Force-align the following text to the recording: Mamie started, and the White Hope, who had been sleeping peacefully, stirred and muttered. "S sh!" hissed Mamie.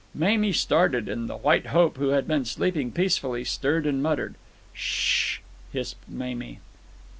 Mamie 0.15 0.51
started, 0.51 1.07
and 1.07 1.29
the 1.29 1.37
White 1.37 1.67
Hope, 1.67 1.97
who 1.97 2.07
had 2.07 2.27
been 2.27 2.43
sleeping 2.43 2.91
peacefully, 2.91 3.43
stirred 3.43 3.85
and 3.85 4.01
muttered. 4.01 4.33
"S 4.73 4.79
sh!" 4.79 5.37
hissed 5.71 5.97
Mamie. 6.09 6.59